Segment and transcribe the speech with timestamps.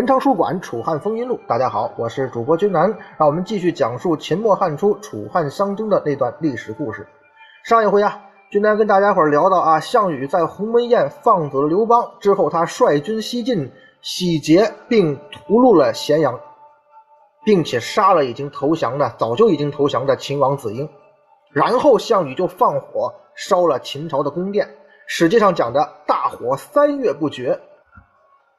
[0.00, 7.06] 文昌书馆《楚汉风云录》，大家好，我是主播君南，让我们继续讲述秦末汉初楚汉相争的那段历史故事。
[7.64, 8.18] 上一回啊，
[8.50, 13.70] 君南跟大家伙聊到啊，项羽在鸿门宴放走了刘邦之后，他率军西进，
[14.00, 16.40] 洗劫并屠戮了咸阳，
[17.44, 20.88] 并且杀了已经投降的、早就已经投降的秦王子婴。
[21.52, 24.66] 然后项羽就放火烧了秦朝的宫殿，
[25.06, 27.60] 史记上讲的大火三月不绝。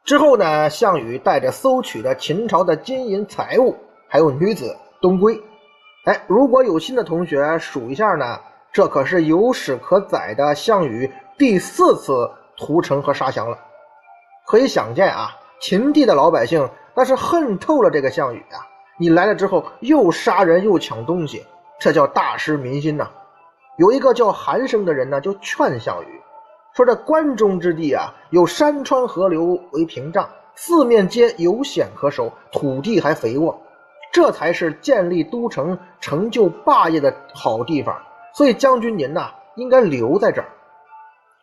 [0.03, 3.75] 之后呢，项羽带着搜取的秦朝的金银财物，
[4.07, 5.39] 还有女子东归。
[6.05, 8.39] 哎，如果有心的同学数一下呢，
[8.71, 13.57] 这可是有史可载的项羽第四次屠城和杀降了。
[14.47, 15.29] 可以想见啊，
[15.61, 18.65] 秦地的老百姓那是恨透了这个项羽啊！
[18.97, 21.45] 你来了之后又杀人又抢东西，
[21.79, 23.09] 这叫大失民心呐。
[23.77, 26.20] 有一个叫韩生的人呢，就劝项羽。
[26.73, 33.59] 说这关中之地啊，有山川河流为屏障，四面皆有险可守，土地还肥沃，
[34.13, 37.97] 这才是建立都城、成就霸业的好地方。
[38.33, 40.47] 所以将军您呐，应该留在这儿。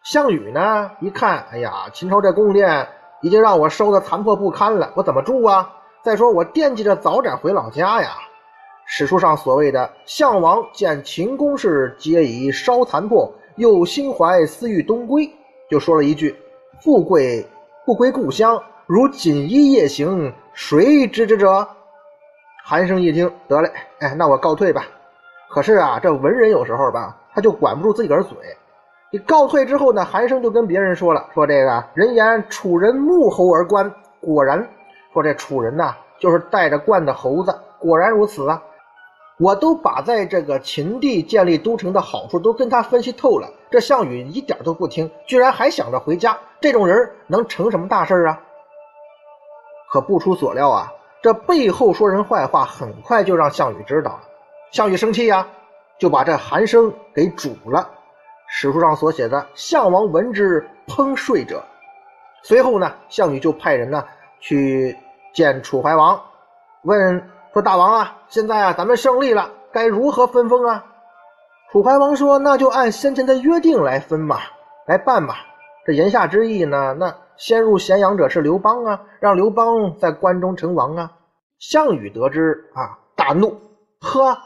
[0.03, 2.89] 项羽呢，一看，哎呀，秦朝这宫殿
[3.21, 5.75] 已经让我烧得残破不堪了，我怎么住啊？
[6.03, 8.17] 再说我惦记着早点回老家呀。
[8.87, 13.31] 史书上所谓的“项王见秦宫室，皆已烧残破”。
[13.59, 15.29] 又心怀思欲东归，
[15.69, 16.35] 就说了一句
[16.81, 17.45] ：“富贵
[17.85, 21.67] 不归故乡，如锦衣夜行，谁知之者？”
[22.65, 24.85] 韩生一听，得嘞，哎，那我告退吧。
[25.51, 28.37] 可是啊，这文人有时候吧，他就管不住自己个嘴。
[29.11, 34.65] 你告退之后呢，韩生就跟别人说了：“说这个人言楚人沐猴而冠，果然，
[35.13, 38.63] 说这楚人呐，就是带着冠的猴子，果然如此啊。”
[39.39, 46.37] 我都把在这个秦地建立都城的好处都跟他分析透了，这项羽一点都不听，居然还想着回家。
[46.61, 48.41] 这种人能成什么大事啊？
[49.91, 54.21] 可不出所料啊，这背后说人坏话，很快就让项羽知道了。
[54.73, 55.47] 项羽生气呀，
[55.99, 57.89] 就把这韩生给煮了。
[58.49, 61.63] 史书上所写的“项王闻之，烹睡者”。
[62.43, 64.05] 随后呢，项羽就派人呢
[64.41, 64.97] 去
[65.33, 66.21] 见楚怀王，
[66.83, 67.23] 问。
[67.53, 70.85] 说大王啊，现在啊，咱们胜利了，该如何分封啊？
[71.71, 74.39] 楚怀王说：“那就按先前的约定来分嘛，
[74.87, 75.37] 来办吧。”
[75.85, 81.13] 这言下之意呢，那先入咸阳者是刘邦啊，让刘邦在关中称王啊。
[81.59, 83.59] 项羽得知啊，大怒
[84.01, 84.39] ：“呵，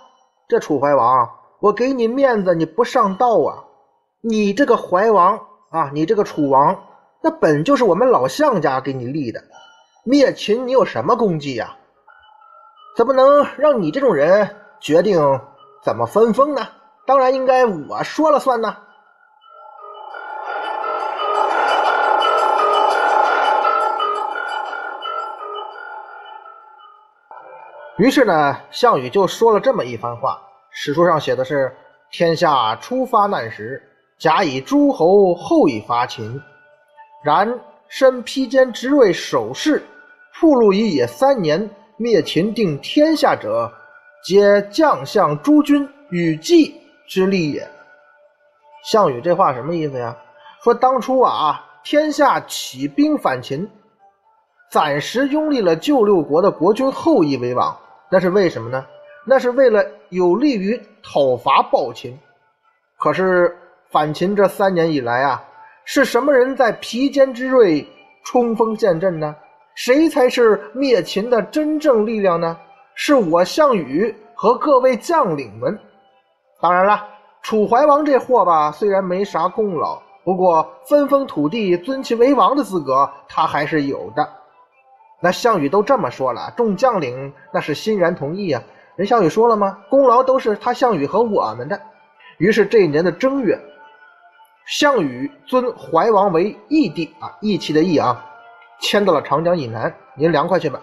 [0.48, 1.28] 这楚怀王，
[1.60, 3.64] 我给你面子，你不上道啊？
[4.20, 5.38] 你这个怀王
[5.70, 6.76] 啊，你这个楚王，
[7.22, 9.40] 那本就是我们老项家给你立的，
[10.04, 11.76] 灭秦你有什么功绩呀？”
[12.94, 15.19] 怎么能让你这种人决定
[15.82, 16.69] 怎么分封呢？
[17.06, 18.76] 当然应该我说了算呢。
[27.97, 30.38] 于是呢，项羽就说了这么一番话。
[30.70, 31.75] 史书上写的是
[32.12, 33.82] ：“天下初发难时，
[34.19, 36.41] 甲以诸侯，后以伐秦。
[37.25, 37.58] 然
[37.88, 39.82] 身披坚执锐守势，
[40.34, 41.70] 铺路以野三年。”
[42.02, 43.72] 灭秦定天下者，
[44.25, 46.75] 皆将相诸君与计
[47.06, 47.64] 之力也。
[48.82, 50.16] 项羽这话什么意思呀？
[50.64, 53.70] 说当初啊，天下起兵反秦，
[54.69, 57.78] 暂时拥立了旧六国的国君后羿为王，
[58.10, 58.84] 那是为什么呢？
[59.25, 62.19] 那是为了有利于讨伐暴秦。
[62.98, 63.56] 可是
[63.90, 65.44] 反秦这三年以来啊，
[65.84, 67.87] 是什么人在披坚执锐、
[68.25, 69.37] 冲锋陷阵呢？
[69.74, 72.56] 谁才是灭秦的真正力量呢？
[72.94, 75.78] 是我项羽和各位将领们。
[76.60, 77.08] 当然了，
[77.42, 84.28] 楚怀王这货吧，虽然没啥功劳，不过分封土地、尊其为王的资格，他还是有的。
[85.20, 88.62] 那项羽都这么说了，众将领那是欣然同意啊。
[88.96, 89.78] 人项羽说了吗？
[89.88, 91.80] 功劳都是他项羽和我们的。
[92.36, 93.58] 于是这一年的正月，
[94.66, 98.28] 项羽尊怀王为义帝啊，义气的义啊。
[98.82, 100.79] 迁到了长江以南，您凉快去吧。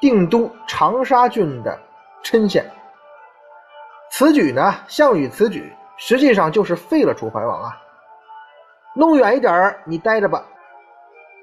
[0.00, 1.78] 定都长沙郡的
[2.22, 2.68] 郴县。
[4.10, 7.76] 此举呢，项羽此举实际上就是废了楚怀王啊，
[8.94, 10.44] 弄远一点你待着吧。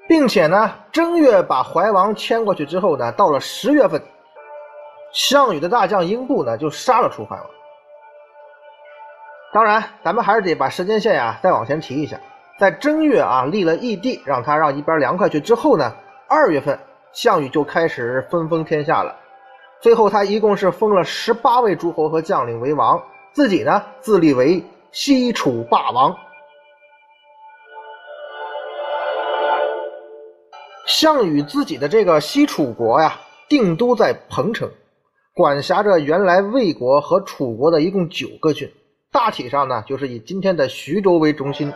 [0.06, 4.02] 并且呢，正月把怀王迁过去之后呢，到了十月份，
[5.12, 7.46] 项羽的大将英布呢就杀了楚怀王。
[9.52, 12.20] 当然，咱们还是得把时间线呀再往前提一下。
[12.58, 15.40] 在正月啊，立了义帝，让他让一边凉快去。
[15.40, 15.92] 之后呢，
[16.28, 16.78] 二月份，
[17.12, 19.16] 项羽就开始分封天下了。
[19.80, 23.02] 最后，他一共是封了十八位诸侯和将领为王，
[23.32, 26.16] 自己呢自立为西楚霸王。
[30.86, 33.18] 项羽自己的这个西楚国呀，
[33.48, 34.70] 定都在彭城，
[35.34, 38.70] 管辖着原来魏国和楚国的一共九个郡，
[39.10, 41.72] 大体上呢就是以今天的徐州为中心，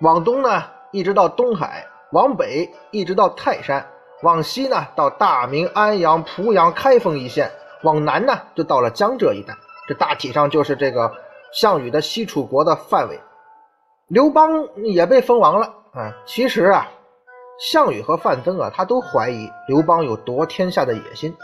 [0.00, 3.86] 往东呢一直到东海，往北一直到泰山，
[4.22, 7.50] 往西呢到大名、安阳、濮阳、开封一线，
[7.82, 9.54] 往南呢就到了江浙一带。
[9.88, 11.12] 这大体上就是这个
[11.52, 13.20] 项羽的西楚国的范围。
[14.08, 16.12] 刘邦也被封王了啊！
[16.26, 16.88] 其实啊。
[17.58, 21.34] 项羽和范增啊，他都怀疑刘邦有夺天下的野心，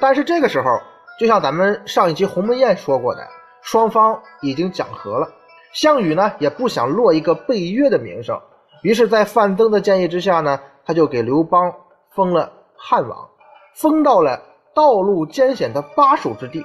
[0.00, 0.80] 但是这个时候，
[1.20, 3.20] 就像咱们上一集鸿门宴说过的，
[3.60, 5.28] 双方已经讲和了。
[5.72, 8.40] 项羽呢，也不想落一个背约的名声，
[8.82, 11.72] 于是，在范增的建议之下呢，他就给刘邦
[12.10, 13.28] 封了汉王，
[13.74, 14.42] 封到了
[14.74, 16.64] 道路艰险的巴蜀之地。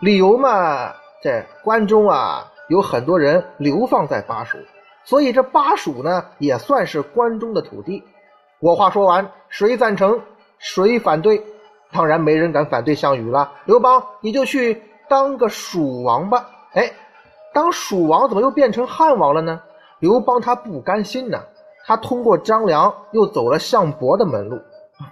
[0.00, 0.92] 理由嘛，
[1.22, 4.58] 在关中啊，有很多人流放在巴蜀，
[5.04, 8.02] 所以这巴蜀呢，也算是关中的土地。
[8.60, 10.20] 我话说完，谁赞成，
[10.58, 11.42] 谁反对？
[11.92, 13.52] 当然没人敢反对项羽了。
[13.66, 16.48] 刘邦，你就去当个蜀王吧。
[16.72, 16.90] 哎，
[17.52, 19.60] 当蜀王怎么又变成汉王了呢？
[20.00, 21.38] 刘邦他不甘心呢，
[21.84, 24.60] 他通过张良又走了项伯的门路。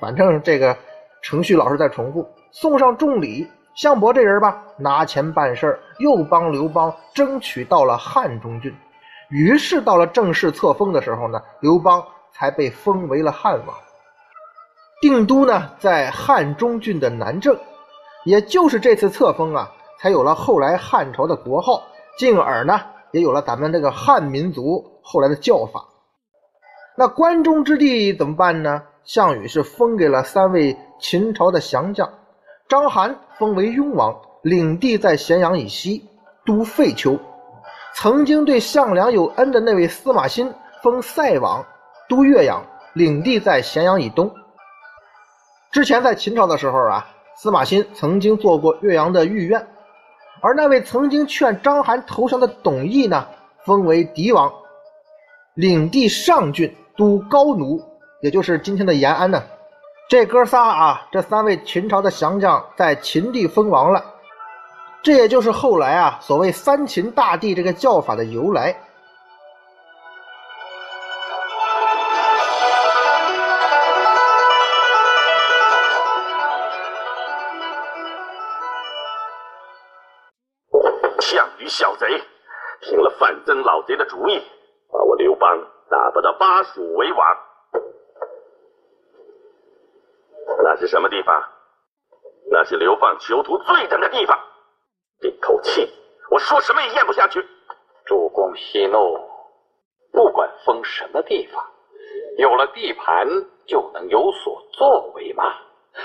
[0.00, 0.76] 反正这个
[1.22, 2.28] 程序老是在重复。
[2.50, 8.74] 送上重礼，项伯这人吧，拿钱办事又帮刘邦争取到了汉中郡。
[9.28, 12.02] 于是到了正式册封的时候呢，刘邦。
[12.32, 13.76] 才被封为了汉王，
[15.02, 17.54] 定都呢在汉中郡的南郑，
[18.24, 21.82] 也就是这次册封啊，才有了后来汉朝的国号，
[22.18, 22.80] 进而呢
[23.12, 25.84] 也有了咱们这个汉民族后来的叫法。
[26.96, 28.82] 那关中之地怎么办呢？
[29.04, 32.12] 项羽是封给了三位秦朝的降将，
[32.68, 36.06] 章邯封为雍王，领地在咸阳以西，
[36.44, 37.18] 都废丘；
[37.94, 40.52] 曾经对项梁有恩的那位司马欣
[40.82, 41.64] 封塞王。
[42.08, 42.60] 都岳阳，
[42.92, 44.28] 领地在咸阳以东。
[45.70, 47.06] 之前在秦朝的时候啊，
[47.36, 49.64] 司马欣曾经做过岳阳的御苑，
[50.40, 53.26] 而那位曾经劝章邯投降的董翳呢，
[53.64, 54.50] 封为狄王，
[55.54, 57.82] 领地上郡，都高奴，
[58.22, 59.42] 也就是今天的延安呢。
[60.08, 64.04] 这哥仨啊，这三位秦朝的降将在秦地封王了，
[65.02, 68.74] 这也就是后来啊所谓三秦大帝这个叫法的由来。
[81.70, 82.06] 小贼，
[82.80, 84.42] 听了范增老贼的主意，
[84.92, 85.56] 把我刘邦
[85.88, 87.36] 打发到巴蜀为王。
[90.64, 91.42] 那是什么地方？
[92.50, 94.36] 那是流放囚徒最等的地方。
[95.20, 95.88] 这口气，
[96.30, 97.40] 我说什么也咽不下去。
[98.04, 99.16] 主公息怒，
[100.12, 101.64] 不管封什么地方，
[102.38, 103.28] 有了地盘
[103.66, 105.54] 就能有所作为吗。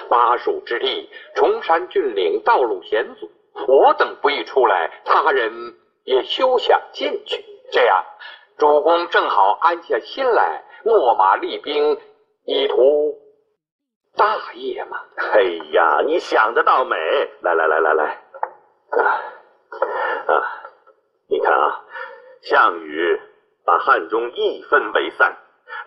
[0.10, 3.27] 巴蜀之地，崇山峻岭，道路险阻，
[3.68, 5.76] 我等不一出来，他人。
[6.06, 7.44] 也休想进去。
[7.72, 8.06] 这样，
[8.60, 12.00] 主公正好安下心来，秣马厉兵，
[12.46, 13.18] 以图
[14.16, 15.00] 大业嘛。
[15.34, 16.96] 哎呀，你想得倒美！
[17.42, 18.04] 来来来来来，
[18.92, 19.02] 啊
[20.28, 20.44] 啊！
[21.28, 21.82] 你看啊，
[22.44, 23.20] 项羽
[23.66, 25.36] 把汉中一分为三，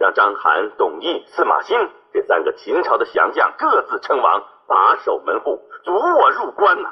[0.00, 1.78] 让章邯、董翳、司马欣
[2.12, 6.90] 这三个秦朝的降将各自称王，把守门户，阻我入关呐。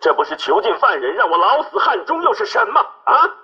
[0.00, 3.36] 这不是囚禁犯人，让我老死汉中，又是什么啊？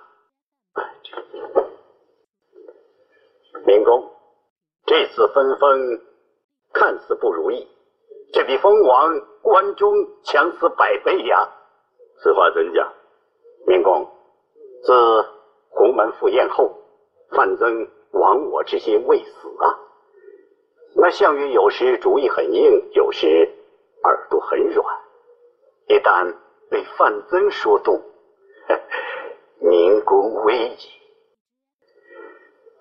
[3.65, 4.11] 明公，
[4.85, 6.01] 这次分封
[6.73, 7.67] 看似不如意，
[8.33, 9.93] 这比封王关中
[10.23, 11.49] 强死百倍呀！
[12.21, 12.93] 此话怎讲？
[13.65, 14.09] 明公，
[14.83, 14.93] 自
[15.69, 16.71] 鸿门赴宴后，
[17.31, 19.79] 范增亡我之心未死啊。
[20.95, 23.27] 那项羽有时主意很硬，有时
[24.03, 24.85] 耳朵很软。
[25.87, 26.35] 一旦
[26.73, 28.01] 被范增说动，
[29.61, 30.89] 民公危矣。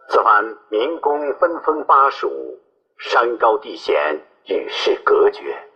[0.09, 2.59] 此番民公分封巴蜀，
[2.97, 5.69] 山高地险，与世隔绝。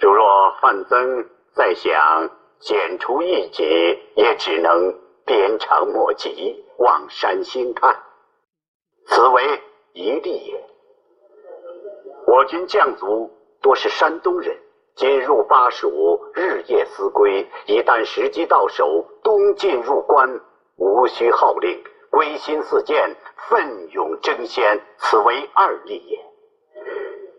[0.00, 3.62] 如若范增再想剪除异己，
[4.16, 8.02] 也只能鞭长莫及，望山兴叹，
[9.08, 9.60] 此为
[9.92, 10.64] 一利也。
[12.26, 13.30] 我军将卒
[13.60, 14.58] 多是山东人。
[14.98, 17.46] 今入巴蜀，日夜思归。
[17.66, 20.40] 一旦时机到手，东进入关，
[20.76, 23.14] 无需号令，归心似箭，
[23.48, 26.18] 奋勇争先，此为二利也。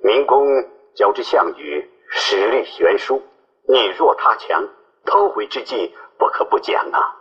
[0.01, 0.47] 明公
[0.95, 3.21] 较之项羽，实力悬殊，
[3.67, 4.65] 你弱他强，
[5.05, 7.13] 偷回之计不可不讲啊。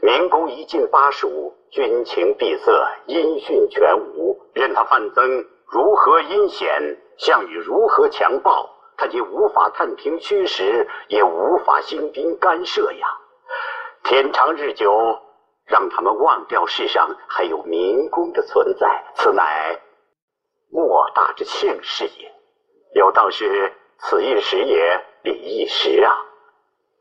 [0.00, 2.72] 明公一进巴蜀，军情闭塞，
[3.04, 13.08] 音讯全无，任他范增如何阴险，项羽如何强暴，他既无法探听虚实，也无法兴兵干涉呀。
[14.04, 15.20] 天长日久，
[15.66, 19.80] 让他们忘掉世上还有明公的存在，此乃
[20.70, 22.32] 莫大之幸事也。
[22.94, 26.14] 有道是：“此一时也，彼一时啊。”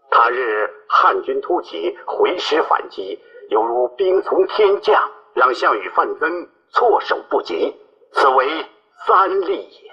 [0.10, 3.20] 他日汉军突起，回师反击，
[3.50, 7.76] 犹如兵从天降，让项羽、范增措手不及。
[8.12, 8.66] 此为
[9.06, 9.93] 三利也。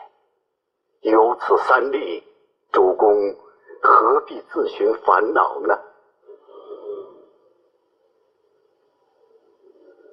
[1.01, 2.25] 有此三例，
[2.73, 3.37] 主公
[3.81, 5.79] 何必自寻烦恼呢？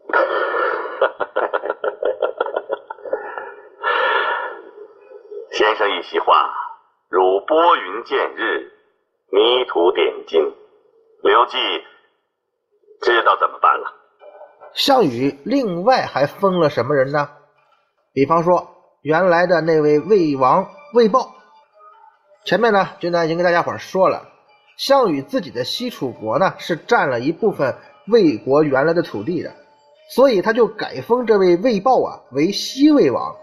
[5.52, 6.54] 先生一席话，
[7.10, 8.72] 如拨云见日。
[9.30, 10.56] 迷途点睛，
[11.22, 11.58] 刘季
[13.02, 13.94] 知道怎么办了。
[14.74, 17.30] 项羽另外还封了什么人呢？
[18.14, 18.66] 比方说
[19.02, 21.36] 原来的那位魏王魏豹。
[22.46, 24.28] 前面呢，君南已经跟大家伙说了，
[24.78, 27.76] 项羽自己的西楚国呢是占了一部分
[28.08, 29.54] 魏国原来的土地的，
[30.10, 33.36] 所以他就改封这位魏豹啊为西魏王，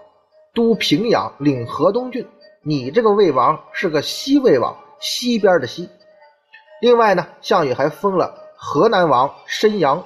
[0.55, 2.27] 都平阳，领河东郡。
[2.63, 4.77] 你这个魏王是个西魏王。
[5.01, 5.87] 西边的西，
[6.81, 10.03] 另外呢，项羽还封了河南王申阳。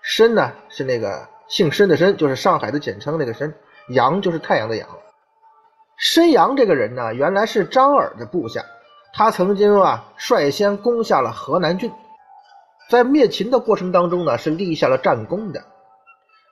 [0.00, 3.52] 申呢是那个姓申的申，就是上海的简称那个申。
[3.88, 4.88] 阳就是太阳的阳。
[5.98, 8.64] 申阳这个人呢，原来是张耳的部下，
[9.12, 11.90] 他曾经啊率先攻下了河南郡，
[12.88, 15.60] 在灭秦的过程当中呢，是立下了战功的。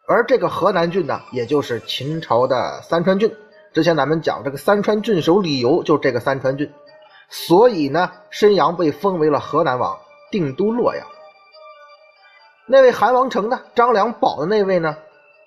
[0.08, 3.32] 而这个河南郡呢，也就是秦朝的三川郡。
[3.72, 6.68] 之前咱们讲这个三川郡守李由，就这个三川郡。
[7.28, 9.96] 所以呢，申阳被封为了河南王，
[10.32, 11.06] 定都洛阳。
[12.66, 14.96] 那位韩王成呢，张良保的那位呢，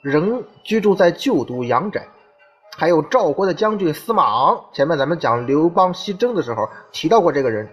[0.02, 2.08] 仍居住在旧都阳宅。
[2.78, 7.70] 还有赵国的将军司马昂，前面咱们讲刘邦西征的时候提到过这个人。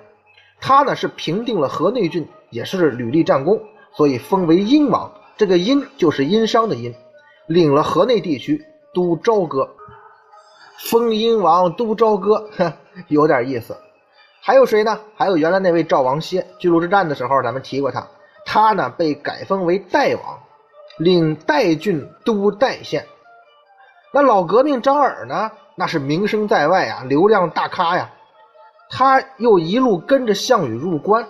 [0.61, 3.61] 他呢是平定了河内郡，也是屡立战功，
[3.93, 5.13] 所以封为殷王。
[5.37, 6.95] 这个殷就是殷商的殷，
[7.47, 9.69] 领了河内地区，都朝歌。
[10.79, 12.49] 封殷王，都朝歌，
[13.09, 13.77] 有点意思。
[14.41, 14.99] 还有谁呢？
[15.15, 18.07] 还有原来那位赵王歇，巨鹿之战的时候咱们提过他。
[18.45, 20.39] 他呢被改封为代王，
[20.99, 23.05] 领代郡都代县。
[24.13, 25.51] 那老革命张耳呢？
[25.75, 28.11] 那是名声在外啊，流量大咖呀。
[28.89, 31.27] 他又一路跟着项羽入关，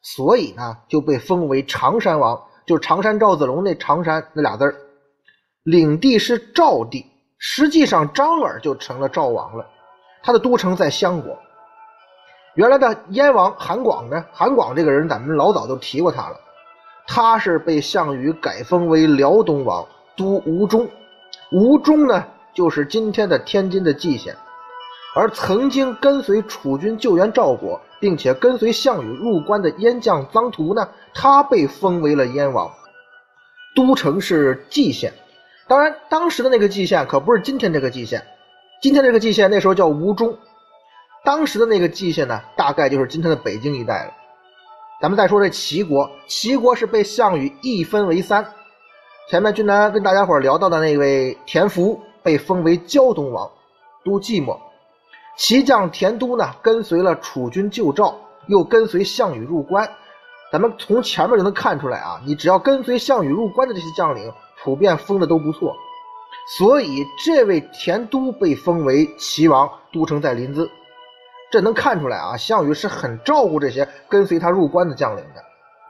[0.00, 4.74] 所以呢就被封为常山王，就是常山赵子龙那常山那俩字儿。
[5.64, 7.04] 领地是赵地，
[7.36, 9.66] 实际上张耳就成了赵王了。
[10.22, 11.36] 他的都城在襄国。
[12.54, 14.24] 原来的燕王韩广呢？
[14.32, 16.36] 韩广这个人，咱们老早都提过他了。
[17.06, 19.84] 他是被项羽改封为辽东王，
[20.16, 20.88] 都吴中。
[21.54, 24.36] 吴中呢，就是今天的天津的蓟县。
[25.14, 32.68] 而曾经跟随楚军救援赵国，并且跟随项羽入关的燕将臧荼呢，他被封为了燕王。
[33.76, 35.12] 都城是蓟县。
[35.68, 38.20] 当然，当时的那个蓟县可不是今天这个蓟县。
[38.82, 40.36] 今天这个蓟县那时候叫吴中。
[41.24, 44.12] 当时的那个蓟县呢，大概就是今天的北京一带了。
[45.00, 48.44] 咱们再说这齐国，齐国是被项羽一分为三。
[49.26, 53.50] 前面君南跟大家伙聊到的那位田福被封为胶东王，
[54.04, 54.54] 都寂寞。
[55.38, 58.14] 齐将田都呢，跟随了楚军救赵，
[58.48, 59.88] 又跟随项羽入关。
[60.52, 64.30] 咱们从前面就能看出来啊，你只要跟随项羽入关的这些将领，
[64.62, 65.74] 普遍封的都不错。
[66.58, 70.68] 所以这位田都被封为齐王，都城在临淄。
[71.50, 75.42] 这能看出来啊，项羽是很照顾这些跟随他入关的将领的，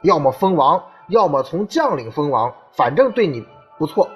[0.03, 3.45] 要么封王，要么从将领封王，反正对你
[3.77, 4.09] 不错。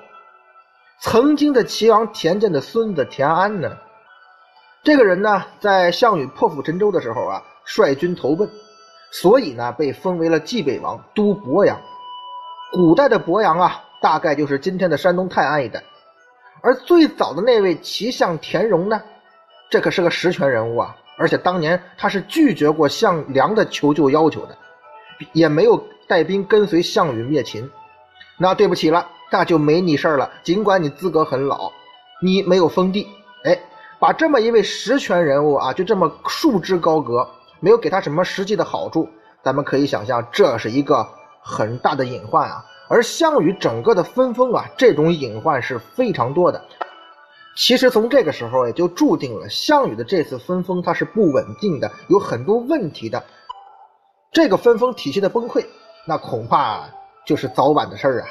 [1.02, 3.78] 曾经的齐王田健的孙子田安呢，
[4.84, 8.50] 这个人呢，在项羽破釜沉舟的时候啊，率军投奔，
[9.12, 11.80] 所以呢，被封为了冀北王，都博阳。
[12.72, 15.82] 古代的博阳啊，大概就是今天的山东泰安一带。
[16.62, 19.02] 而最早的那位齐相田荣呢，
[19.70, 20.96] 这可是个实权人物啊。
[21.18, 24.58] 而且当年他是拒绝过项梁的求救要求的，
[25.34, 27.70] 也没有带兵跟随项羽灭秦。
[28.38, 30.32] 那对不起了，那就没你事儿了。
[30.44, 31.72] 尽管你资格很老，
[32.22, 33.08] 你没有封地，
[33.44, 33.60] 哎，
[34.00, 37.28] 把这么一位实权人物啊，就这么束之高阁，
[37.60, 39.10] 没有给他什么实际的好处，
[39.44, 41.06] 咱们可以想象，这是一个
[41.42, 42.66] 很大的隐患啊。
[42.88, 46.64] 而项羽整个的分封啊，这种隐患是非常多的。
[47.56, 53.22] 其实从这个时候也就注定了项羽的这次分封它是不稳定的，有很多问题的。
[54.32, 55.66] 这个分封体系的崩溃，
[56.06, 56.88] 那恐怕
[57.26, 58.28] 就是早晚的事儿啊。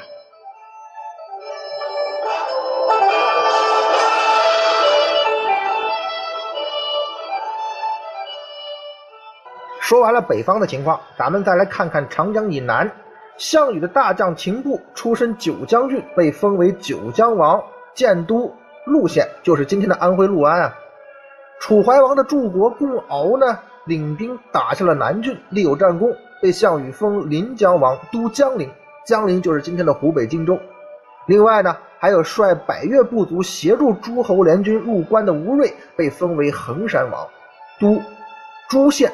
[9.81, 12.89] 说完了北方的情况，咱们再来看看长江以南。
[13.37, 17.61] 项羽的大将秦布出身九江郡，被封为九江王，
[17.93, 18.53] 建都
[18.85, 20.73] 陆县，就是今天的安徽六安啊。
[21.59, 28.71] 楚怀王的柱国共敖呢，领兵打下了南郡，立有战功，被项羽封临江王，都江陵。
[29.03, 30.59] 江陵就是今天的湖北荆州。
[31.25, 37.27] 另外呢，还有率百越部族协助诸侯联军入关的吴瑞，被封为衡山王，
[37.79, 37.99] 都
[38.69, 39.11] 朱县，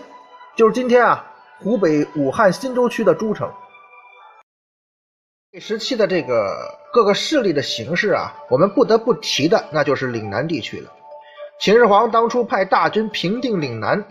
[0.57, 1.25] 就是今天啊
[1.61, 3.49] 湖北武汉新洲区的诸城。
[5.53, 10.91] 这时期的这个各个势力的形势啊，我们不得不提的那就是岭南地区了。
[11.61, 14.05] 秦始皇当初派大军平定岭南，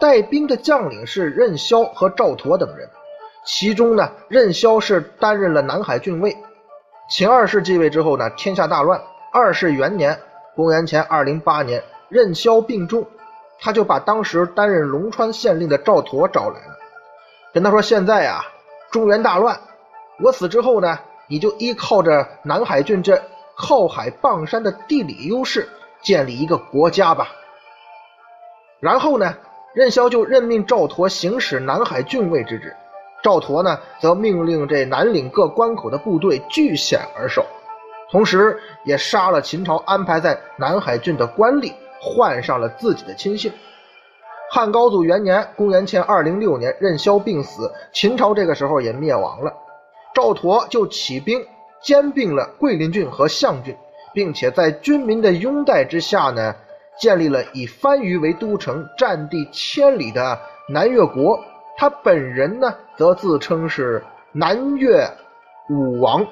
[0.00, 2.88] 带兵的将领是任嚣和赵佗等人，
[3.44, 6.36] 其中呢，任嚣是担任了南海郡尉。
[7.10, 9.00] 秦二世继位之后呢，天下大乱。
[9.32, 10.18] 二世元年
[10.56, 13.06] （公元前208年），任嚣病重，
[13.60, 16.76] 他就把当时担任龙川县令的赵佗找来了，
[17.52, 18.40] 跟他说：“现在啊，
[18.90, 19.58] 中原大乱。”
[20.22, 23.22] 我死之后呢，你就依靠着南海郡这
[23.56, 25.68] 靠海傍山的地理优势，
[26.02, 27.28] 建立一个国家吧。
[28.80, 29.36] 然后呢，
[29.74, 32.74] 任嚣就任命赵佗行使南海郡尉之职，
[33.22, 37.44] 赵佗呢则命令这南岭各关口的部队据险而守，
[38.10, 43.52] 同时也杀了秦朝安排在南海郡的官吏，换上了自己的亲信。
[44.50, 49.52] 汉高祖元年（公元前206年），任嚣病死，秦朝这个时候也灭亡了。
[50.14, 51.44] 赵佗就起兵
[51.82, 53.76] 兼并了桂林郡和象郡，
[54.14, 56.56] 并且在军民的拥戴之下呢，
[57.00, 61.38] 建立了以番禺为都城、占地千里的南越国。
[61.76, 65.08] 他本人呢，则自称是南越
[65.70, 66.26] 武王。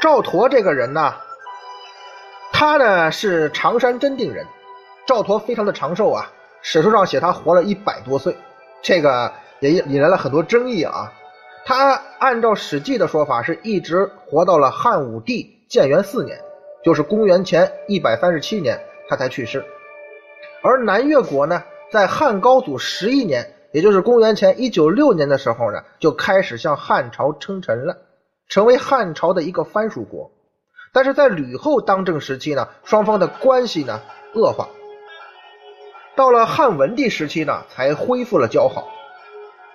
[0.00, 1.14] 赵佗这个人呢？
[2.50, 4.46] 他呢是常山真定人，
[5.06, 8.34] 赵佗非常的长寿啊，史书上写他活了一百多岁，
[8.82, 11.12] 这个也引来了很多争议啊。
[11.64, 16.40] 他按照《史记》的说法，是一直活到了汉武帝建元四年，
[16.82, 19.62] 就是公元前一百三十七年，他才去世。
[20.62, 27.98] 而南越国呢，在汉高祖十一年，也就是公元前一九六年的时候呢，就开始向汉朝称臣了，
[28.48, 30.30] 成为汉朝的一个藩属国。
[30.90, 34.00] 但是在吕后当政时期呢，双方的关系呢
[34.34, 34.68] 恶化。
[36.18, 38.88] 到了汉文帝时期呢，才恢复了交好。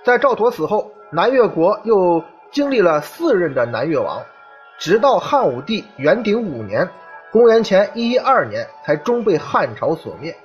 [0.03, 4.21] 在赵佗死后，南越国又经历了四任的南越王，
[4.77, 6.85] 直到汉武帝元鼎五年
[7.31, 10.35] （公元前一一二年）才终被汉朝所灭。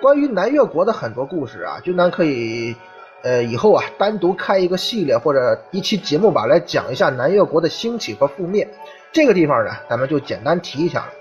[0.00, 2.74] 关于南越国的很多故事啊，君南可以，
[3.22, 8.68] 呃，以后啊单独开一个系列或者一期节目吧，来讲一下南越国的兴起和覆灭。
[9.12, 11.12] 这个地方呢，咱们就简单提一下了。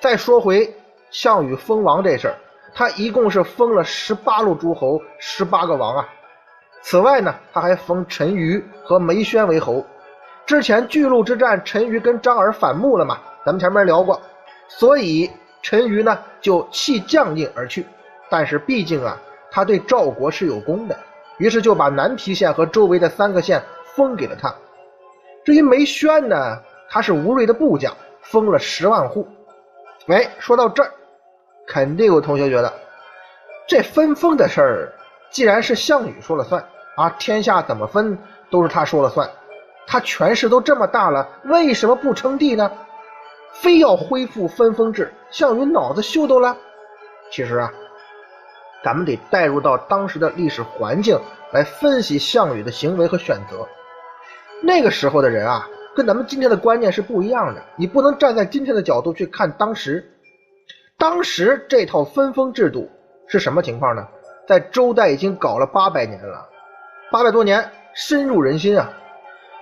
[0.00, 0.74] 再说回
[1.12, 2.34] 项羽封王这事儿，
[2.74, 6.08] 他一共是封了十八路诸侯，十八个王啊。
[6.82, 9.84] 此外呢，他还封陈馀和梅轩为侯。
[10.46, 14.20] 之前巨鹿之战，陈馀跟张耳反目了嘛，咱们前面聊过，
[14.68, 15.30] 所以
[15.62, 17.86] 陈馀呢就弃将印而去。
[18.28, 19.16] 但是毕竟啊，
[19.50, 20.98] 他对赵国是有功的，
[21.38, 23.62] 于是就把南皮县和周围的三个县
[23.94, 24.52] 封给了他。
[25.44, 26.36] 至于梅轩呢？
[26.94, 29.26] 他是吴瑞的部将，封了十万户。
[30.08, 30.92] 哎，说到这儿，
[31.66, 32.72] 肯定有同学觉得，
[33.66, 34.92] 这分封的事儿，
[35.30, 36.64] 既然是项羽说了算
[36.96, 38.18] 啊，天下怎么分
[38.50, 39.28] 都是他说了算，
[39.86, 42.70] 他权势都这么大了，为什么不称帝呢？
[43.52, 46.56] 非要恢复分封制，项羽脑子秀逗了？
[47.30, 47.72] 其实啊，
[48.84, 51.18] 咱们得带入到当时的历史环境
[51.52, 53.66] 来分析项羽的行为和选择。
[54.62, 55.68] 那个时候的人啊。
[55.94, 60.10] 跟咱们今天的观念是不一样的，你不能站在今天的角度去看当时。
[61.02, 62.88] 当时这套分封制度
[63.26, 64.06] 是什么情况呢？
[64.46, 66.48] 在周代已经搞了八百年了，
[67.10, 68.88] 八百多年深入人心啊！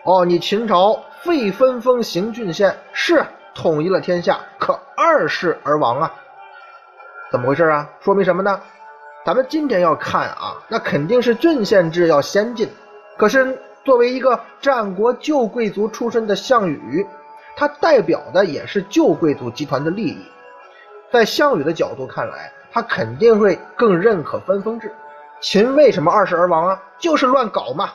[0.05, 3.25] 哦，你秦朝废分封行郡县是
[3.55, 6.13] 统一了天下，可二世而亡啊！
[7.33, 7.89] 怎么回事啊？
[8.01, 8.61] 说明什么呢？
[9.25, 12.69] 咱们今天要看啊，那肯定是郡县制要先进，
[13.17, 13.59] 可是。
[13.83, 17.07] 作为一个战国旧贵族出身的项羽，
[17.57, 20.23] 他代表的也是旧贵族集团的利益。
[21.13, 24.93] 在项羽的角度看来，他肯定会更认可分封制。
[25.41, 26.83] 秦为什么二世而亡啊？
[26.99, 27.91] 就是乱搞嘛。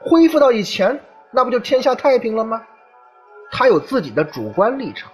[0.00, 0.98] 恢复到以前，
[1.30, 2.62] 那不就天下太平了吗？
[3.50, 5.10] 他有自己的主观立场。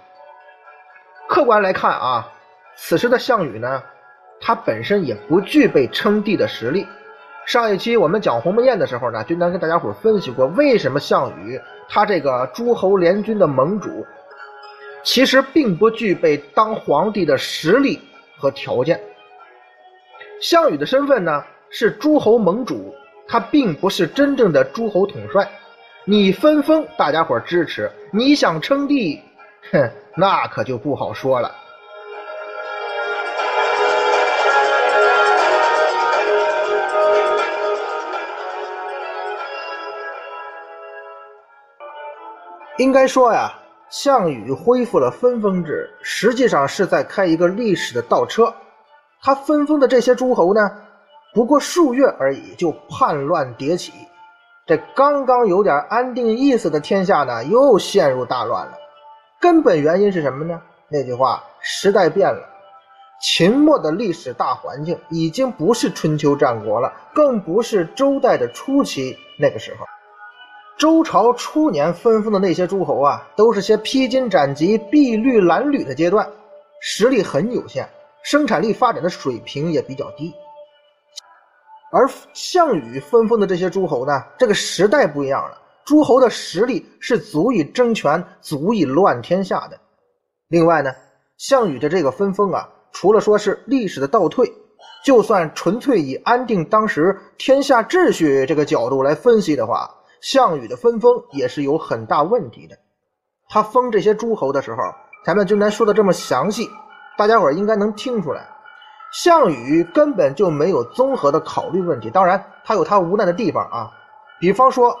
[1.27, 2.27] 客观来看啊，
[2.75, 3.83] 此时的项羽呢，
[4.39, 6.87] 他本身也不具备称帝的实力。
[7.45, 14.05] 上一期我们讲鸿门宴的时候呢，军南跟大家伙分析过，为什么项羽他这个诸侯联军的盟主，
[15.07, 17.97] 其实并不具备当皇帝的实力
[18.37, 19.01] 和条件。
[20.41, 22.93] 项羽的身份呢是诸侯盟主，
[23.25, 25.49] 他并不是真正的诸侯统帅。
[26.03, 29.21] 你分封，大家伙支持；你想称帝，
[29.71, 31.55] 哼，那可就不好说了。
[42.77, 43.51] 应该说呀，
[43.89, 48.53] 项羽恢复了分封制，实际上是在开一个历史的倒车。
[49.21, 50.69] 他分封的这些诸侯呢，
[51.33, 53.93] 不过数月而已，就叛乱迭起。
[54.65, 58.73] 这刚刚有点安定意思的天下呢，又陷入大乱了。
[59.39, 60.61] 根本原因是什么呢？
[60.89, 62.41] 那句话，时代变了。
[63.21, 69.85] 秦末的历史大环境已经不是春秋战国了，更不是周代的初期那个时候。
[70.77, 76.29] 周朝初年分封的那些诸侯啊，都是些披荆斩棘、筚路蓝缕的阶段，
[76.81, 77.89] 实力很有限，
[78.23, 80.31] 生产力发展的水平也比较低。
[81.91, 89.79] 而项羽分封的这些诸侯呢，这个时代不一样了，诸侯的实力是足以争权、足以乱天下的。
[90.47, 90.91] 另外呢，
[91.37, 94.47] 项羽的这个分封啊，除了说是历史的倒退，
[95.03, 99.89] 就算纯粹以安定当时天下秩序这个角度来分析的话。
[100.21, 102.77] 项羽的分封也是有很大问题的。
[103.49, 104.77] 他封这些诸侯的时候，
[105.23, 106.69] 咱们今天说的这么详细，
[107.17, 108.47] 大家伙应该能听出来，
[109.13, 112.09] 项羽根本就没有综合的考虑问题。
[112.09, 113.91] 当然，他有他无奈的地方啊，
[114.39, 114.93] 比方说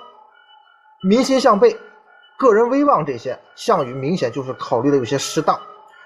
[1.03, 1.77] 民心向背、
[2.37, 5.59] 个人威望这些，项羽明显就是考虑的有些失当。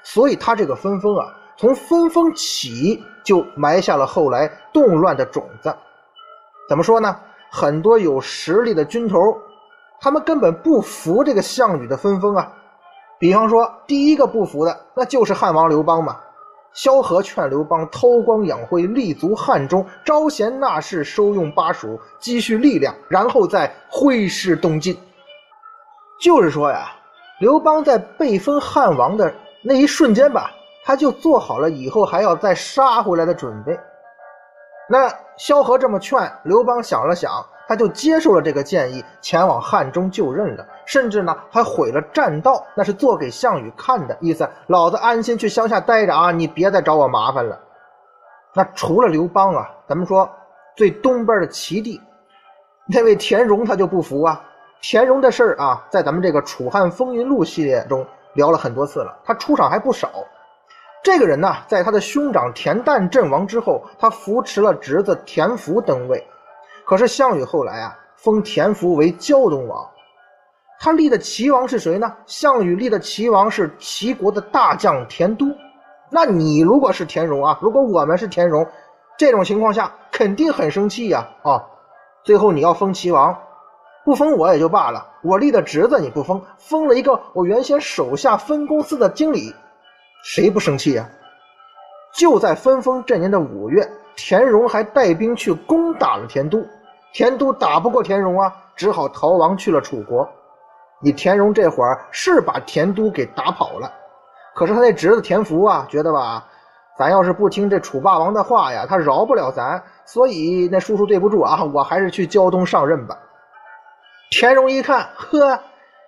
[0.03, 5.71] 所以他这个分封啊，从分封起就埋下了后来动乱的种子。
[6.67, 7.19] 怎么说呢？
[7.53, 9.17] 很多有实力的军头，
[9.99, 12.49] 他们根本不服这个项羽的分封啊。
[13.19, 16.17] 比方说，第一个不服的，那就是汉王刘邦嘛。
[16.73, 24.97] 萧何劝刘邦韬光养晦，立足汉中，招贤纳士，收用巴蜀，积蓄力量，然后再挥师东进。
[26.21, 26.93] 就是说呀，
[27.41, 30.49] 刘邦在被封汉王的那一瞬间吧，
[30.85, 33.77] 他就做好了以后还要再杀回来的准备。
[34.91, 37.31] 那萧何这么劝刘邦，想了想，
[37.65, 40.67] 他就接受了这个建议，前往汉中就任了。
[40.85, 44.49] 甚至呢，还毁了栈道，那是做给项羽看的意思。
[44.67, 47.57] 老子安心去乡下待着啊，你别再找我麻烦了。
[48.53, 50.29] 那除了刘邦啊，咱们说
[50.75, 52.01] 最东边的齐地，
[52.85, 54.43] 那位田荣他就不服啊。
[54.81, 60.09] 田荣的事儿啊，在咱们这个《楚汉风云录》系列中聊了很多次了，他出场还不少。
[61.03, 66.23] 这个人呢，在他的兄长田旦阵亡之后，他扶持了侄子田福登位。
[66.85, 69.87] 可是项羽后来啊，封田福为胶东王。
[70.79, 72.11] 他立的齐王是谁呢？
[72.25, 75.47] 项羽立的齐王是齐国的大将田都。
[76.09, 78.67] 那你如果是田荣啊，如果我们是田荣，
[79.17, 81.27] 这种情况下肯定很生气呀！
[81.43, 81.63] 啊，
[82.23, 83.35] 最后你要封齐王，
[84.03, 89.53] 不封我也就罢了，我立的侄子你不封，封了一个我原先手下分公司的经理。
[90.23, 91.09] 谁不生气呀？
[92.13, 96.65] 就在分封这年的五月，田荣还带兵去攻打了田都，
[97.13, 100.27] 田都打不过田荣啊，只好逃亡去了楚国。
[100.99, 103.91] 你田荣这会儿是把田都给打跑了，
[104.53, 106.45] 可是他那侄子田福啊，觉得吧，
[106.97, 113.17] 咱要是不听这楚霸王的话呀，他饶不了咱，所以那叔叔对不住啊，我还是去胶东上任吧。
[114.29, 115.59] 田荣一看，呵，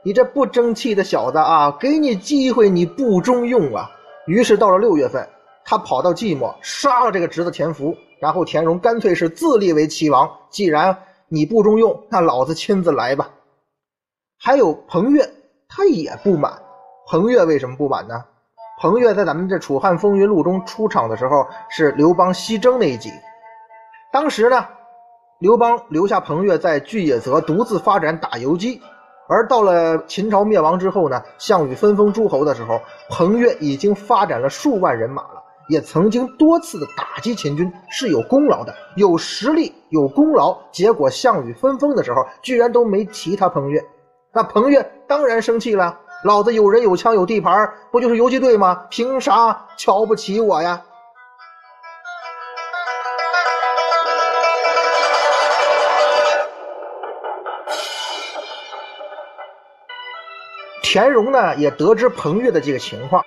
[0.04, 3.90] 你这不争气的小子啊，给你机会你不中用啊！
[4.26, 5.28] 于是到了六月份，
[5.66, 10.30] 他跑到寂寞杀了这个侄子田福，然后田荣干脆是自立为齐王。
[10.50, 13.30] 既然你不中用，那老子亲自来吧。
[14.40, 15.30] 还有彭越，
[15.68, 16.54] 他也不满。
[17.08, 18.24] 彭越为什么不满呢？
[18.80, 23.12] 彭越在咱们这《楚汉风云录》中出场的时候是刘邦西征那一集，
[24.12, 24.66] 当时呢，
[25.40, 28.82] 刘邦留下彭越在巨野泽独自发展打游击。
[29.28, 40.58] 而到了秦朝灭亡之后呢，项羽分封诸侯的时候，彭越已经发展了数万人马了，也曾经多次的打击秦军，是有功劳的，有实力，有功劳。
[40.72, 43.84] 结果项羽分封的时候，居然都没提他彭越，
[44.34, 46.00] 那彭越当然生气了。
[46.26, 48.86] 老子有人有枪有地盘，不就是游击队吗？
[48.90, 50.82] 凭啥瞧不起我呀？
[60.94, 63.26] 田荣呢也得知彭越的这个情况，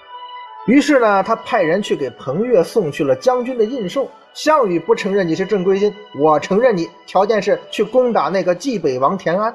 [0.68, 9.52] 于是呢他派人去给彭越送去了将军的印绶，项羽不承认你是正规军，我承认你，条件是去攻打那个冀北王田安。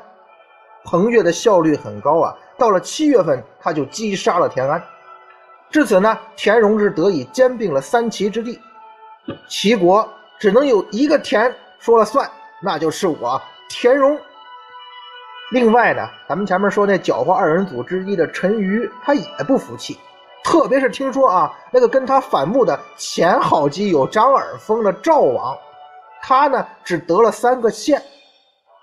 [0.84, 4.84] 彭越的效率很高啊，到了七月份他就击杀了田安。
[5.70, 8.60] 至此呢，田荣是得以兼并了三齐之地，
[9.48, 10.06] 齐国
[10.38, 12.30] 只能有一个田说了算，
[12.62, 14.20] 那就是我田荣。
[15.52, 20.00] 另外呢，咱们前面说那搅和二人组之一的陈馀，他也不服气。
[20.46, 25.58] 特别是听说啊，那个跟他反目的前好基友张耳封了赵王，
[26.22, 28.02] 他呢只得了三个县，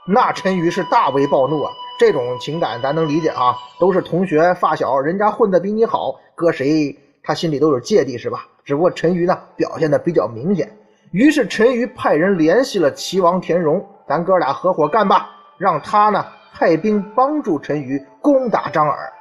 [0.07, 1.73] 那陈馀是大为暴怒啊。
[1.99, 8.47] 这种情感咱能理解啊，都是同学发小，人家混的比你好，搁谁他心里都有芥蒂是吧？
[8.63, 10.71] 只不过陈馀呢表现的比较明显，
[11.13, 16.25] 于是陈馀派人联系了齐王田荣，咱哥俩合伙干吧，让他呢
[16.59, 19.13] 派兵帮助陈馀攻打张耳。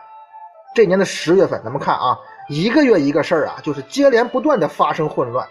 [0.73, 2.17] 这年的十月份，咱们看啊，
[2.49, 5.47] 一个月一个事儿啊，就是接连不断的发生混乱。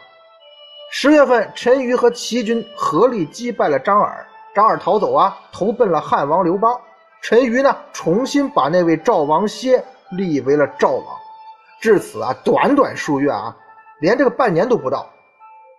[0.90, 6.77] 十月份，陈馀和齐军合力击败了张耳，张耳逃走啊，投奔了汉王刘邦。
[7.22, 11.05] 陈馀呢，重新把那位赵王歇立为了赵王。
[11.81, 13.57] 至此啊，短短数月啊，
[14.01, 15.09] 连这个半年都不到，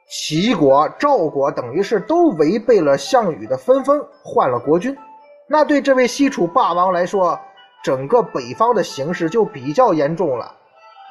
[0.09, 4.97] 齐国、赵国等于是都违背了项羽的分封，换了国君。
[5.49, 7.39] 那对这位西楚霸王来说，
[7.83, 10.51] 整个北方的形势就比较严重了。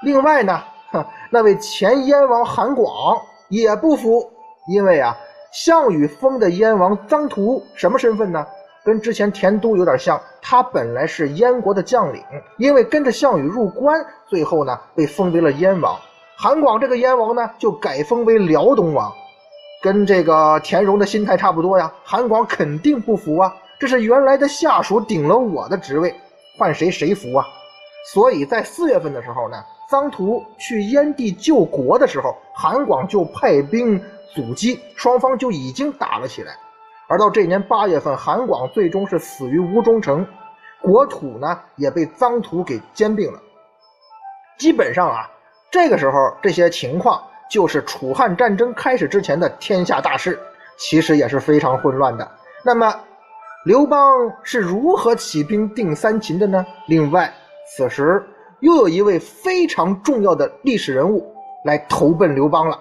[0.02, 3.16] 另外呢，哼那位前燕王韩广
[3.48, 4.30] 也不服，
[4.68, 5.16] 因为啊，
[5.52, 8.46] 项羽封的燕王臧荼什么身份呢？
[8.84, 12.22] 跟之前田都有点像，他本来是燕国的将领，
[12.58, 15.96] 因为跟着项羽入关，最后呢被封为了燕王。
[16.38, 19.10] 韩广这个燕王呢，就改封为辽东王，
[19.82, 21.90] 跟这个田荣的心态差不多呀。
[22.04, 26.14] 韩广肯定不服啊，这是原来的下属顶了我的职位。
[26.58, 27.46] 换谁谁服啊？
[28.14, 34.02] 所以在四月份的时候呢，臧荼去燕地救国的时候，韩广就派兵
[34.34, 36.56] 阻击，双方就已经打了起来。
[37.08, 40.26] 而到这年八月份，韩广最终是死于吴中城，
[40.80, 43.38] 国土呢也被臧荼给兼并了。
[44.58, 45.30] 基本上啊，
[45.70, 50.40] 这个时候这些情况就是楚汉战争开始之前的天下大势，
[50.78, 52.26] 其实也是非常混乱的。
[52.64, 52.98] 那么。
[53.66, 56.64] 刘邦是如何起兵定三秦的呢？
[56.86, 57.34] 另外，
[57.66, 58.24] 此时
[58.60, 62.78] 又有一位非常重要的历史人物来投奔刘邦了。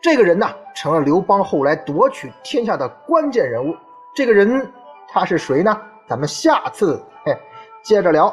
[0.00, 0.46] 这个人呢，
[0.76, 3.74] 成了刘邦后来夺取天下的关键人物。
[4.14, 4.64] 这个人
[5.08, 5.76] 他是谁呢？
[6.06, 7.36] 咱们下次嘿
[7.82, 8.32] 接着聊。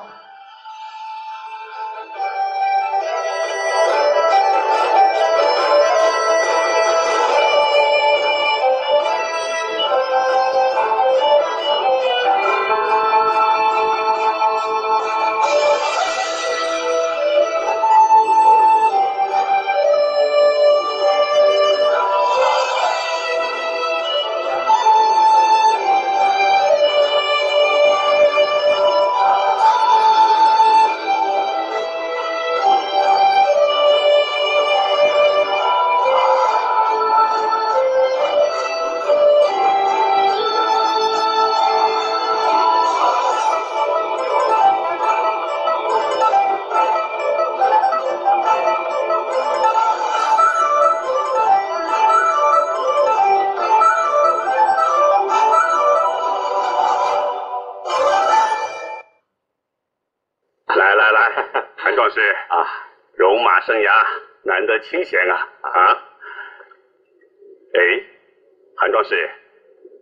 [64.85, 66.03] 清闲啊啊！
[67.73, 68.03] 哎，
[68.77, 69.29] 韩壮士，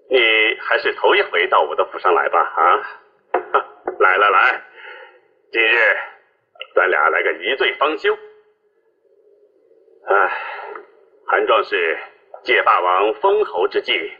[0.09, 0.19] 你
[0.61, 2.39] 还是头一回到我的府上来吧？
[2.39, 3.01] 啊，
[3.99, 4.63] 来来来，
[5.51, 5.77] 今日
[6.75, 8.13] 咱俩来个一醉方休。
[10.05, 10.31] 哎，
[11.27, 11.97] 韩壮士
[12.43, 14.11] 借霸王封侯之际，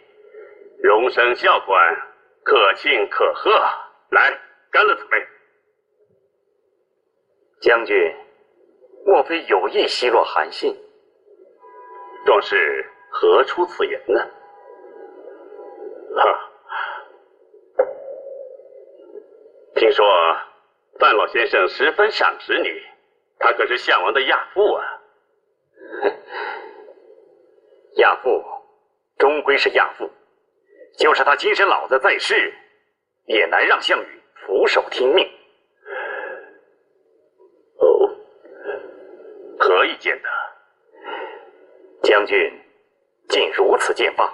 [0.82, 1.96] 荣升校官，
[2.44, 3.52] 可庆可贺。
[4.12, 4.40] 来，
[4.72, 5.28] 干了此杯。
[7.64, 7.96] 将军。
[9.06, 10.78] 莫非有意奚落韩信？
[12.26, 14.20] 壮士何出此言呢？
[16.16, 16.52] 哈，
[19.76, 20.06] 听说
[21.00, 22.70] 范老先生十分赏识你，
[23.40, 24.86] 他可是项王的亚父啊。
[27.96, 28.44] 亚父
[29.18, 30.10] 终归是亚父，
[30.98, 32.54] 就是他金身老子在世，
[33.26, 35.30] 也难让项羽俯首听命。
[39.60, 40.30] 何以见得？
[42.04, 42.38] 将军
[43.30, 44.30] 竟如此见放？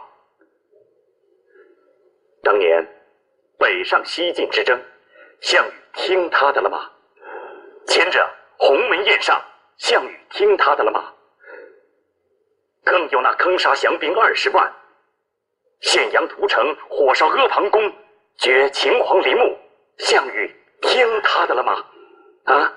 [2.42, 2.84] 当年
[3.60, 4.82] 北上西进之争，
[5.42, 6.90] 项羽听他的了吗？
[7.86, 8.28] 前者
[8.58, 9.40] 鸿门宴上，
[9.78, 11.14] 项羽听他的了吗？
[12.84, 14.74] 更有那坑杀降兵二十万。
[15.82, 17.94] 咸阳屠城，火烧阿房宫，
[18.38, 19.56] 掘秦皇陵墓，
[20.00, 20.52] 项羽
[20.82, 21.86] 听他的了吗？
[22.46, 22.74] 啊！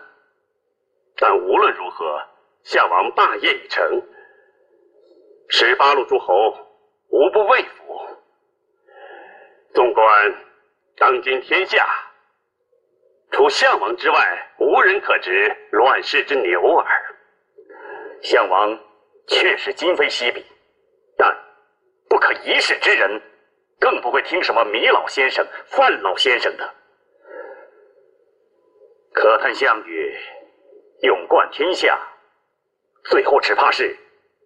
[1.17, 2.23] 但无论如何，
[2.65, 4.03] 项王大业已成，
[5.49, 6.35] 十八路诸侯
[7.09, 8.01] 无不畏服。
[9.75, 10.35] 纵观
[10.97, 11.87] 当今天下，
[13.31, 17.17] 除项王之外，无人可执乱世之牛耳。
[18.23, 18.79] 项王
[19.27, 20.45] 确实今非昔比，
[21.17, 21.37] 但。
[22.09, 23.23] 不可一世之人，
[23.81, 26.75] 更不会听什么米老先生、范老先生的。
[29.15, 30.15] 可叹项羽
[31.01, 31.99] 勇冠天下，
[33.05, 33.97] 最后只怕是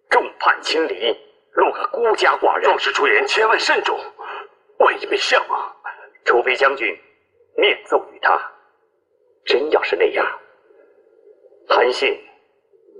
[0.09, 1.15] 众叛亲离，
[1.53, 2.63] 落个孤家寡人。
[2.63, 3.99] 壮士出言，千万慎重，
[4.79, 5.75] 万一被相王，
[6.25, 6.97] 除非将军
[7.55, 8.39] 面奏于他。
[9.45, 10.25] 真要是那样，
[11.69, 12.19] 韩信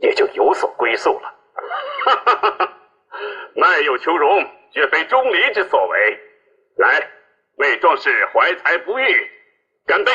[0.01, 1.35] 也就有所归宿了。
[2.05, 2.73] 哈哈哈哈
[3.55, 4.45] 奈有求荣。
[4.69, 6.19] 绝非钟离之所为。
[6.75, 7.09] 来，
[7.55, 9.31] 为壮士怀才不遇，
[9.87, 10.11] 干杯！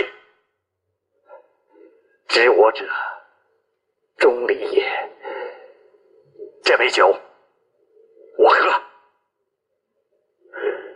[2.29, 2.85] 知我者，
[4.23, 4.85] 钟离也。
[6.63, 7.13] 这杯酒，
[8.39, 8.71] 我喝。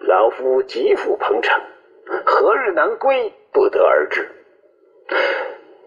[0.03, 1.61] 老夫极富鹏程，
[2.25, 4.31] 何日能归，不得而知。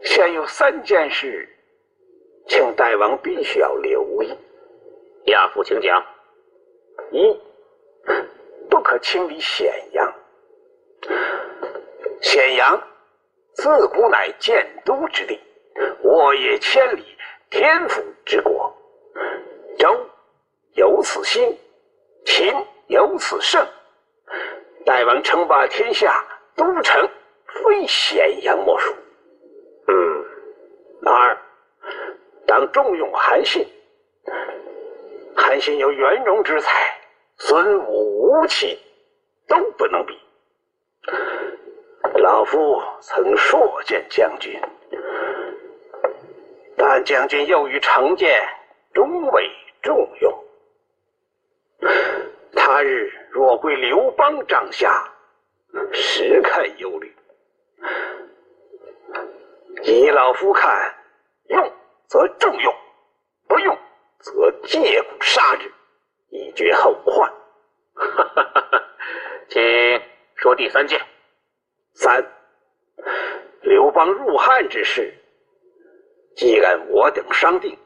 [0.04, 1.48] 现有三件事，
[2.46, 4.38] 请大王必须要留意。
[5.28, 6.06] 亚父，请讲。
[7.12, 7.40] 一。
[8.70, 10.14] 不可轻离咸阳。
[12.22, 12.84] 咸阳
[13.54, 15.40] 自古乃建都之地，
[16.04, 17.04] 沃野千里，
[17.50, 18.76] 天府之国。
[19.78, 20.10] 周
[20.74, 21.58] 有此心，
[22.26, 22.54] 秦
[22.88, 23.68] 有此盛。
[24.86, 27.10] 大王称霸天下，都城
[27.46, 28.94] 非咸阳莫属。
[29.88, 30.26] 嗯。
[31.06, 31.38] 二，
[32.46, 33.68] 当重用韩信。
[35.36, 36.96] 韩信有袁荣之才。
[37.42, 38.78] 孙武、吴起
[39.48, 40.20] 都不能比。
[42.16, 44.60] 老夫曾硕见将军，
[47.00, 48.38] 但将军又于成见，
[48.94, 49.50] 终未
[49.82, 50.44] 重用。
[52.54, 55.10] 他日若归刘邦帐下，
[55.94, 57.16] 实堪忧虑。
[59.84, 60.94] 以老夫看，
[61.48, 61.72] 用
[62.08, 62.76] 则重用，
[63.48, 63.78] 不用
[64.20, 65.72] 则借故杀之。
[66.32, 67.32] 以绝后患。
[69.48, 69.62] 请
[70.36, 71.00] 说第三件。
[71.94, 72.30] 三，
[73.62, 75.14] 刘邦入汉之事，
[76.40, 77.78] 既然我等商定，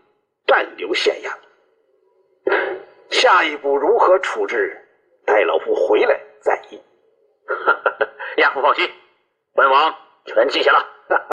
[0.45, 1.39] 暂留咸阳。
[3.09, 4.79] 下一步如何处置？
[5.25, 6.79] 待老夫回来再议。
[8.37, 8.87] 亚父放心，
[9.55, 10.87] 本王全记下了。